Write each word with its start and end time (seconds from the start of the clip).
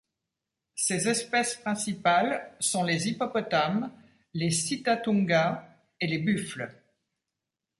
Ces 0.73 1.07
espèces 1.07 1.57
principales 1.57 2.55
sont 2.59 2.81
les 2.81 3.07
hippopotames, 3.07 3.91
les 4.33 4.49
sitatungas, 4.49 5.63
et 5.99 6.07
les 6.07 6.17
buffles. 6.17 6.73